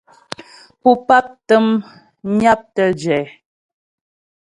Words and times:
Pú 0.81 0.91
pap 1.07 1.25
təm 1.47 1.67
nyaptə 2.39 2.83
jɛ. 3.01 3.19